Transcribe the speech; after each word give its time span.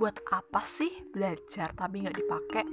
buat 0.00 0.16
apa 0.32 0.64
sih 0.64 0.88
belajar 1.12 1.76
tapi 1.76 2.00
nggak 2.00 2.16
dipakai? 2.16 2.64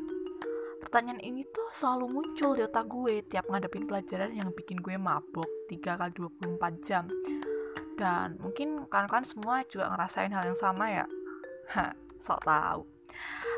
Pertanyaan 0.80 1.20
ini 1.20 1.44
tuh 1.52 1.68
selalu 1.76 2.08
muncul 2.08 2.56
di 2.56 2.64
otak 2.64 2.88
gue 2.88 3.20
tiap 3.28 3.52
ngadepin 3.52 3.84
pelajaran 3.84 4.32
yang 4.32 4.56
bikin 4.56 4.80
gue 4.80 4.96
mabok 4.96 5.68
3 5.68 6.00
kali 6.00 6.12
24 6.16 6.88
jam. 6.88 7.12
Dan 8.00 8.40
mungkin 8.40 8.88
kan-kan 8.88 9.28
semua 9.28 9.68
juga 9.68 9.92
ngerasain 9.92 10.32
hal 10.32 10.48
yang 10.48 10.56
sama 10.56 10.88
ya? 10.88 11.06
Hah, 11.76 11.92
sok 12.16 12.48
tahu 12.48 12.88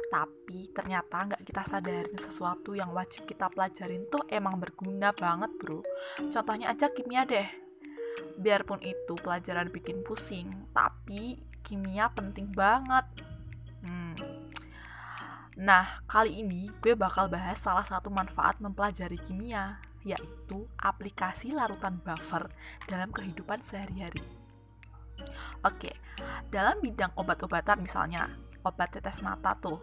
tapi 0.10 0.66
ternyata 0.74 1.30
nggak 1.30 1.46
kita 1.46 1.62
sadarin 1.62 2.18
sesuatu 2.18 2.74
yang 2.74 2.90
wajib 2.98 3.30
kita 3.30 3.46
pelajarin 3.54 4.10
tuh 4.10 4.26
emang 4.26 4.58
berguna 4.58 5.14
banget 5.14 5.54
bro. 5.62 5.86
Contohnya 6.34 6.74
aja 6.74 6.90
kimia 6.90 7.30
deh. 7.30 7.46
Biarpun 8.42 8.82
itu 8.82 9.14
pelajaran 9.22 9.70
bikin 9.70 10.02
pusing 10.02 10.50
tapi 10.74 11.38
kimia 11.62 12.10
penting 12.10 12.50
banget. 12.50 13.06
Nah 15.60 16.00
kali 16.08 16.40
ini 16.40 16.72
gue 16.80 16.96
bakal 16.96 17.28
bahas 17.28 17.60
salah 17.60 17.84
satu 17.84 18.08
manfaat 18.08 18.64
mempelajari 18.64 19.20
kimia 19.20 19.84
yaitu 20.08 20.68
aplikasi 20.80 21.52
larutan 21.52 22.00
buffer 22.00 22.48
dalam 22.88 23.12
kehidupan 23.12 23.60
sehari-hari. 23.60 24.24
Oke, 25.68 25.92
dalam 26.48 26.80
bidang 26.80 27.12
obat-obatan 27.20 27.84
misalnya, 27.84 28.32
obat 28.66 28.92
tetes 28.96 29.22
mata 29.24 29.56
tuh 29.60 29.80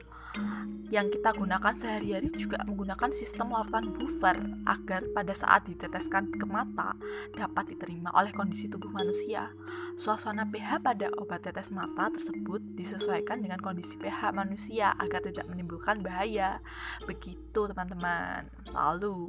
yang 0.87 1.11
kita 1.11 1.35
gunakan 1.35 1.75
sehari-hari 1.75 2.31
juga 2.31 2.63
menggunakan 2.63 3.11
sistem 3.11 3.51
larutan 3.51 3.91
buffer 3.91 4.39
agar 4.71 5.03
pada 5.11 5.35
saat 5.35 5.67
diteteskan 5.67 6.31
ke 6.31 6.47
mata 6.47 6.95
dapat 7.35 7.75
diterima 7.75 8.15
oleh 8.15 8.31
kondisi 8.31 8.71
tubuh 8.71 8.93
manusia. 8.95 9.51
Suasana 9.99 10.47
pH 10.47 10.79
pada 10.79 11.11
obat 11.19 11.43
tetes 11.43 11.75
mata 11.75 12.07
tersebut 12.15 12.63
disesuaikan 12.79 13.43
dengan 13.43 13.59
kondisi 13.59 13.99
pH 13.99 14.31
manusia 14.31 14.95
agar 14.95 15.27
tidak 15.27 15.51
menimbulkan 15.51 16.07
bahaya. 16.07 16.63
Begitu 17.03 17.67
teman-teman. 17.67 18.47
Lalu, 18.71 19.27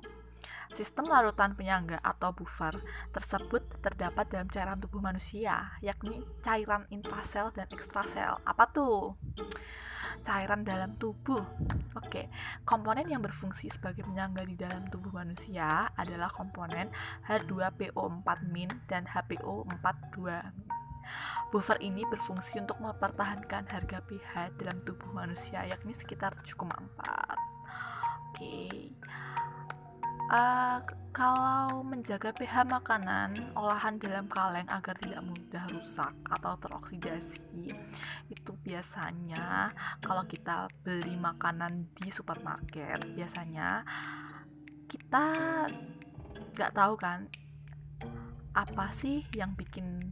Sistem 0.68 1.08
larutan 1.08 1.56
penyangga 1.56 1.98
atau 2.04 2.36
buffer 2.36 2.78
tersebut 3.16 3.64
terdapat 3.80 4.28
dalam 4.28 4.52
cairan 4.52 4.80
tubuh 4.84 5.00
manusia, 5.00 5.80
yakni 5.80 6.22
cairan 6.44 6.84
intrasel 6.92 7.56
dan 7.56 7.72
ekstrasel. 7.72 8.44
Apa 8.44 8.68
tuh? 8.70 9.16
Cairan 10.28 10.68
dalam 10.68 11.00
tubuh. 11.00 11.46
Oke, 11.96 12.28
komponen 12.68 13.08
yang 13.08 13.24
berfungsi 13.24 13.72
sebagai 13.72 14.04
penyangga 14.04 14.44
di 14.44 14.60
dalam 14.60 14.92
tubuh 14.92 15.14
manusia 15.16 15.88
adalah 15.96 16.28
komponen 16.28 16.92
H2PO4- 17.26 18.92
dan 18.92 19.08
HPO42. 19.08 20.20
Buffer 21.48 21.80
ini 21.80 22.04
berfungsi 22.04 22.60
untuk 22.60 22.84
mempertahankan 22.84 23.72
harga 23.72 24.04
pH 24.04 24.60
dalam 24.60 24.84
tubuh 24.84 25.08
manusia 25.16 25.64
yakni 25.64 25.96
sekitar 25.96 26.36
7,4. 26.44 26.76
Oke. 28.36 28.97
Uh, 30.28 30.84
kalau 31.16 31.88
menjaga 31.88 32.36
pH 32.36 32.68
makanan 32.68 33.56
olahan 33.56 33.96
dalam 33.96 34.28
kaleng 34.28 34.68
agar 34.68 34.94
tidak 35.00 35.24
mudah 35.24 35.64
rusak 35.72 36.12
atau 36.28 36.60
teroksidasi, 36.60 37.72
itu 38.28 38.52
biasanya 38.60 39.72
kalau 40.04 40.28
kita 40.28 40.68
beli 40.84 41.16
makanan 41.16 41.88
di 41.96 42.12
supermarket, 42.12 43.08
biasanya 43.16 43.88
kita 44.92 45.26
nggak 46.60 46.76
tahu 46.76 47.00
kan 47.00 47.32
apa 48.52 48.92
sih 48.92 49.24
yang 49.32 49.56
bikin 49.56 50.12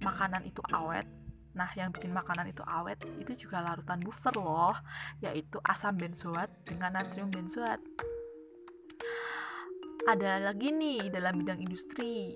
makanan 0.00 0.40
itu 0.48 0.64
awet? 0.72 1.04
Nah, 1.52 1.68
yang 1.76 1.92
bikin 1.92 2.16
makanan 2.16 2.48
itu 2.48 2.64
awet 2.64 2.96
itu 3.20 3.46
juga 3.46 3.60
larutan 3.60 4.00
buffer 4.00 4.32
loh, 4.40 4.72
yaitu 5.20 5.60
asam 5.68 6.00
benzoat 6.00 6.48
dengan 6.64 6.96
natrium 6.96 7.28
benzoat 7.28 7.78
ada 10.08 10.40
lagi 10.40 10.72
nih 10.72 11.12
dalam 11.12 11.44
bidang 11.44 11.60
industri, 11.60 12.32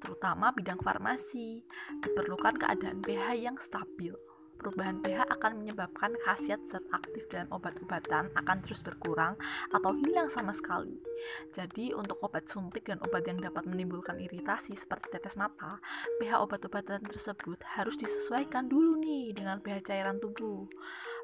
terutama 0.00 0.48
bidang 0.48 0.80
farmasi, 0.80 1.60
diperlukan 2.00 2.56
keadaan 2.56 3.04
pH 3.04 3.36
yang 3.36 3.60
stabil. 3.60 4.16
Perubahan 4.56 5.04
pH 5.04 5.28
akan 5.28 5.60
menyebabkan 5.60 6.16
khasiat 6.24 6.64
zat 6.64 6.80
aktif 6.88 7.28
dalam 7.28 7.52
obat-obatan 7.52 8.32
akan 8.32 8.56
terus 8.64 8.80
berkurang 8.80 9.36
atau 9.74 9.92
hilang 9.92 10.32
sama 10.32 10.56
sekali. 10.56 11.04
Jadi, 11.52 11.92
untuk 11.92 12.16
obat 12.24 12.48
suntik 12.48 12.88
dan 12.88 12.96
obat 13.04 13.28
yang 13.28 13.44
dapat 13.44 13.68
menimbulkan 13.68 14.16
iritasi 14.16 14.72
seperti 14.72 15.12
tetes 15.12 15.36
mata, 15.36 15.84
pH 16.16 16.32
obat-obatan 16.40 17.04
tersebut 17.04 17.60
harus 17.76 18.00
disesuaikan 18.00 18.72
dulu 18.72 18.96
nih 19.04 19.36
dengan 19.36 19.60
pH 19.60 19.92
cairan 19.92 20.16
tubuh 20.16 20.64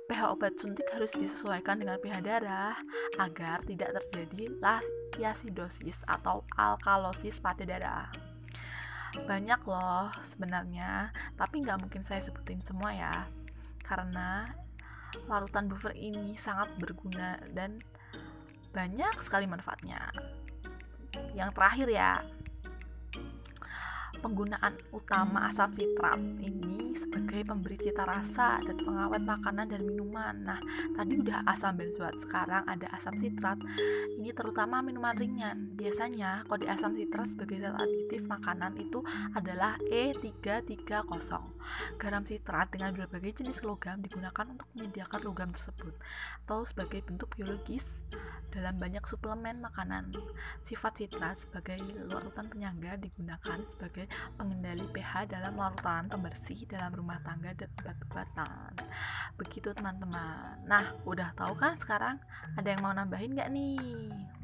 pH 0.09 0.25
obat 0.33 0.57
suntik 0.57 0.89
harus 0.89 1.13
disesuaikan 1.13 1.85
dengan 1.85 2.01
pH 2.01 2.25
darah 2.25 2.81
agar 3.21 3.61
tidak 3.69 3.93
terjadi 4.01 4.57
lasidosis 5.19 6.07
atau 6.07 6.47
alkalosis 6.55 7.43
pada 7.43 7.67
darah. 7.67 8.09
Banyak 9.27 9.61
loh 9.67 10.15
sebenarnya, 10.23 11.11
tapi 11.35 11.61
nggak 11.67 11.83
mungkin 11.83 12.07
saya 12.07 12.23
sebutin 12.23 12.63
semua 12.63 12.95
ya, 12.95 13.27
karena 13.83 14.55
larutan 15.27 15.67
buffer 15.67 15.97
ini 15.97 16.39
sangat 16.39 16.71
berguna 16.79 17.41
dan 17.51 17.83
banyak 18.71 19.17
sekali 19.19 19.49
manfaatnya. 19.49 20.13
Yang 21.35 21.51
terakhir 21.57 21.89
ya, 21.89 22.13
penggunaan 24.19 24.75
utama 24.91 25.47
asam 25.47 25.71
sitrat 25.71 26.19
ini 26.43 26.93
sebagai 26.99 27.47
pemberi 27.47 27.79
cita 27.79 28.03
rasa 28.03 28.59
dan 28.67 28.77
pengawet 28.83 29.23
makanan 29.23 29.71
dan 29.71 29.87
minuman. 29.87 30.35
Nah, 30.43 30.61
tadi 30.99 31.15
udah 31.23 31.47
asam 31.47 31.79
benzoat, 31.79 32.19
sekarang 32.19 32.67
ada 32.67 32.91
asam 32.91 33.15
sitrat. 33.17 33.57
Ini 34.19 34.35
terutama 34.35 34.83
minuman 34.83 35.15
ringan. 35.15 35.79
Biasanya 35.79 36.43
kode 36.51 36.67
asam 36.67 36.99
sitrat 36.99 37.31
sebagai 37.31 37.63
zat 37.63 37.79
aditif 37.79 38.27
makanan 38.27 38.75
itu 38.83 39.01
adalah 39.33 39.79
E330. 39.87 41.58
Garam 42.01 42.25
sitrat 42.25 42.71
dengan 42.73 42.95
berbagai 42.95 43.43
jenis 43.43 43.65
logam 43.65 44.01
digunakan 44.01 44.47
untuk 44.49 44.69
menyediakan 44.75 45.21
logam 45.25 45.51
tersebut 45.53 45.95
atau 46.47 46.65
sebagai 46.65 47.05
bentuk 47.05 47.35
biologis 47.37 48.03
dalam 48.49 48.81
banyak 48.81 49.05
suplemen 49.05 49.61
makanan. 49.61 50.15
Sifat 50.65 51.05
sitrat 51.05 51.37
sebagai 51.37 51.79
larutan 52.09 52.49
penyangga 52.49 52.97
digunakan 52.97 53.59
sebagai 53.69 54.09
pengendali 54.41 54.89
pH 54.89 55.29
dalam 55.29 55.57
larutan 55.61 56.09
pembersih 56.09 56.65
dalam 56.65 56.95
rumah 56.97 57.21
tangga 57.21 57.53
dan 57.53 57.69
obat-obatan. 57.83 58.73
Begitu 59.37 59.75
teman-teman. 59.77 60.65
Nah, 60.65 60.97
udah 61.05 61.37
tahu 61.37 61.55
kan 61.59 61.77
sekarang? 61.77 62.17
Ada 62.57 62.77
yang 62.77 62.81
mau 62.83 62.95
nambahin 62.97 63.37
nggak 63.37 63.51
nih? 63.53 64.38